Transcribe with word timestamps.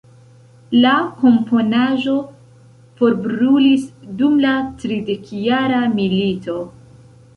La 0.83 0.93
komponaĵo 1.17 2.15
forbrulis 3.01 3.85
dum 4.23 4.41
la 4.47 4.55
Tridekjara 4.81 5.83
Milito. 6.01 6.57